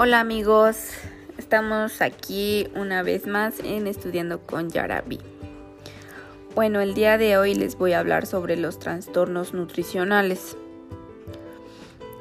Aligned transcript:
Hola 0.00 0.20
amigos, 0.20 0.92
estamos 1.38 2.02
aquí 2.02 2.68
una 2.76 3.02
vez 3.02 3.26
más 3.26 3.58
en 3.58 3.88
Estudiando 3.88 4.38
con 4.38 4.70
Yarabi. 4.70 5.18
Bueno, 6.54 6.80
el 6.80 6.94
día 6.94 7.18
de 7.18 7.36
hoy 7.36 7.56
les 7.56 7.76
voy 7.76 7.94
a 7.94 7.98
hablar 7.98 8.26
sobre 8.26 8.56
los 8.56 8.78
trastornos 8.78 9.54
nutricionales. 9.54 10.56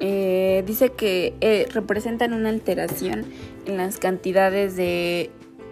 Eh, 0.00 0.62
dice 0.66 0.90
que 0.90 1.34
eh, 1.40 1.66
representan 1.72 2.34
una 2.34 2.50
alteración 2.50 3.24
en 3.64 3.78
las 3.78 3.98
cantidades 3.98 4.76
de, 4.76 5.30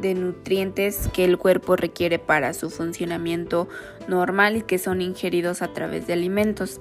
de 0.00 0.14
nutrientes 0.14 1.10
que 1.12 1.26
el 1.26 1.36
cuerpo 1.36 1.76
requiere 1.76 2.18
para 2.18 2.54
su 2.54 2.70
funcionamiento 2.70 3.68
normal 4.08 4.56
y 4.56 4.62
que 4.62 4.78
son 4.78 5.02
ingeridos 5.02 5.60
a 5.60 5.74
través 5.74 6.06
de 6.06 6.14
alimentos. 6.14 6.80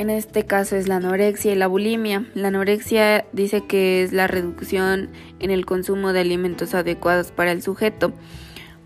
En 0.00 0.08
este 0.08 0.46
caso 0.46 0.76
es 0.76 0.88
la 0.88 0.96
anorexia 0.96 1.52
y 1.52 1.56
la 1.56 1.66
bulimia. 1.66 2.24
La 2.32 2.48
anorexia 2.48 3.26
dice 3.34 3.66
que 3.66 4.02
es 4.02 4.14
la 4.14 4.28
reducción 4.28 5.10
en 5.40 5.50
el 5.50 5.66
consumo 5.66 6.14
de 6.14 6.20
alimentos 6.20 6.72
adecuados 6.72 7.32
para 7.32 7.52
el 7.52 7.60
sujeto, 7.60 8.08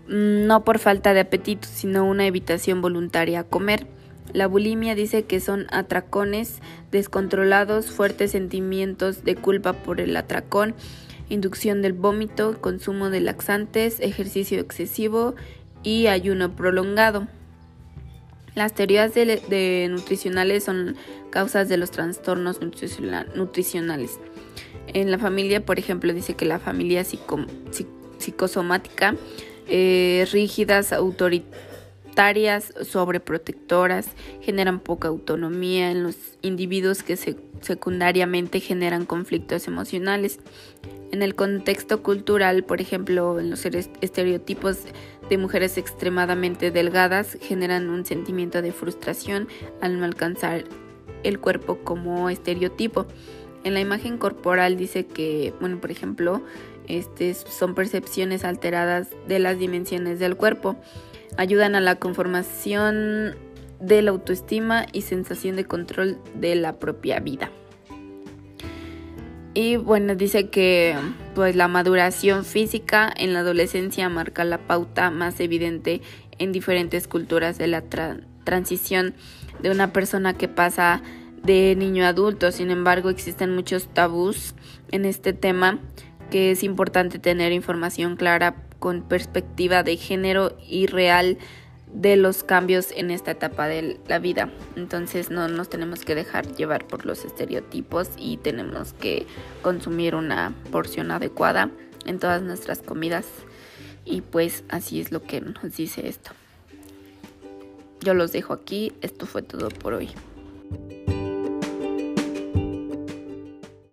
mm, 0.09 0.45
no 0.45 0.65
por 0.65 0.77
falta 0.77 1.13
de 1.13 1.21
apetito, 1.21 1.69
sino 1.71 2.03
una 2.03 2.27
evitación 2.27 2.81
voluntaria 2.81 3.39
a 3.39 3.43
comer. 3.45 3.87
La 4.33 4.47
bulimia 4.47 4.93
dice 4.93 5.23
que 5.23 5.39
son 5.39 5.67
atracones 5.69 6.59
descontrolados, 6.91 7.91
fuertes 7.91 8.31
sentimientos 8.31 9.23
de 9.23 9.37
culpa 9.37 9.71
por 9.71 10.01
el 10.01 10.17
atracón, 10.17 10.75
inducción 11.29 11.81
del 11.81 11.93
vómito, 11.93 12.59
consumo 12.59 13.09
de 13.09 13.21
laxantes, 13.21 14.01
ejercicio 14.01 14.59
excesivo 14.59 15.33
y 15.81 16.07
ayuno 16.07 16.57
prolongado. 16.57 17.29
Las 18.55 18.73
teorías 18.73 19.13
de, 19.13 19.87
nutricionales 19.91 20.63
son 20.63 20.95
causas 21.29 21.67
de 21.67 21.77
los 21.77 21.91
trastornos 21.91 22.59
nutricionales. 22.61 24.19
En 24.87 25.11
la 25.11 25.19
familia, 25.19 25.65
por 25.65 25.77
ejemplo, 25.77 26.13
dice 26.13 26.35
que 26.35 26.45
la 26.45 26.59
familia 26.59 27.03
psicosomática, 28.17 29.15
eh, 29.67 30.25
rígidas, 30.31 30.93
autoritarias, 30.93 32.73
sobreprotectoras, 32.83 34.07
generan 34.41 34.79
poca 34.79 35.09
autonomía 35.09 35.91
en 35.91 36.03
los 36.03 36.15
individuos 36.41 37.03
que 37.03 37.17
secundariamente 37.17 38.61
generan 38.61 39.05
conflictos 39.05 39.67
emocionales. 39.67 40.39
En 41.11 41.23
el 41.23 41.35
contexto 41.35 42.01
cultural, 42.03 42.63
por 42.63 42.79
ejemplo, 42.79 43.39
en 43.39 43.49
los 43.49 43.65
estereotipos 43.65 44.77
de 45.29 45.37
mujeres 45.37 45.77
extremadamente 45.77 46.71
delgadas 46.71 47.37
generan 47.41 47.89
un 47.89 48.05
sentimiento 48.05 48.61
de 48.61 48.71
frustración 48.71 49.47
al 49.81 49.99
no 49.99 50.05
alcanzar 50.05 50.65
el 51.23 51.39
cuerpo 51.39 51.79
como 51.83 52.29
estereotipo. 52.29 53.07
En 53.63 53.73
la 53.73 53.79
imagen 53.79 54.17
corporal 54.17 54.77
dice 54.77 55.07
que, 55.07 55.53
bueno, 55.59 55.81
por 55.81 55.89
ejemplo, 55.89 56.43
este, 56.87 57.33
son 57.33 57.73
percepciones 57.73 58.43
alteradas 58.45 59.09
de 59.27 59.39
las 59.39 59.57
dimensiones 59.57 60.19
del 60.19 60.35
cuerpo. 60.35 60.75
Ayudan 61.37 61.75
a 61.75 61.81
la 61.81 61.95
conformación 61.95 63.35
de 63.79 64.01
la 64.01 64.11
autoestima 64.11 64.85
y 64.93 65.01
sensación 65.01 65.55
de 65.55 65.65
control 65.65 66.19
de 66.35 66.55
la 66.55 66.77
propia 66.77 67.19
vida. 67.19 67.49
Y 69.55 69.77
bueno, 69.77 70.15
dice 70.15 70.49
que 70.49 70.97
pues 71.33 71.55
la 71.55 71.69
maduración 71.69 72.43
física 72.43 73.11
en 73.15 73.33
la 73.33 73.39
adolescencia 73.39 74.09
marca 74.09 74.43
la 74.43 74.57
pauta 74.57 75.11
más 75.11 75.39
evidente 75.39 76.01
en 76.37 76.51
diferentes 76.51 77.07
culturas 77.07 77.57
de 77.57 77.67
la 77.67 77.81
transición 78.43 79.15
de 79.61 79.71
una 79.71 79.93
persona 79.93 80.33
que 80.33 80.49
pasa 80.49 81.01
de 81.41 81.73
niño 81.77 82.03
a 82.03 82.09
adulto. 82.09 82.51
Sin 82.51 82.69
embargo, 82.69 83.09
existen 83.09 83.55
muchos 83.55 83.87
tabús 83.87 84.55
en 84.91 85.05
este 85.05 85.31
tema 85.31 85.79
que 86.29 86.51
es 86.51 86.61
importante 86.61 87.17
tener 87.17 87.53
información 87.53 88.17
clara 88.17 88.55
con 88.79 89.03
perspectiva 89.03 89.83
de 89.83 89.95
género 89.95 90.57
y 90.67 90.87
real 90.87 91.37
de 91.95 92.17
los 92.17 92.43
cambios 92.43 92.91
en 92.91 93.09
esta 93.09 93.31
etapa 93.31 93.67
de 93.67 93.99
la 94.07 94.19
vida. 94.19 94.49
Entonces 94.75 95.29
no 95.31 95.47
nos 95.47 95.69
tenemos 95.69 96.03
que 96.03 96.13
dejar 96.13 96.45
llevar 96.55 96.85
por 96.85 97.05
los 97.05 97.23
estereotipos 97.23 98.09
y 98.17 98.37
tenemos 98.37 98.93
que 98.93 99.25
consumir 99.61 100.13
una 100.15 100.53
porción 100.71 101.11
adecuada 101.11 101.71
en 102.05 102.19
todas 102.19 102.41
nuestras 102.41 102.81
comidas. 102.81 103.25
Y 104.03 104.21
pues 104.21 104.63
así 104.69 104.99
es 104.99 105.11
lo 105.11 105.23
que 105.23 105.41
nos 105.41 105.75
dice 105.75 106.07
esto. 106.07 106.31
Yo 108.01 108.13
los 108.13 108.31
dejo 108.31 108.53
aquí. 108.53 108.93
Esto 109.01 109.25
fue 109.25 109.41
todo 109.41 109.69
por 109.69 109.93
hoy. 109.93 110.09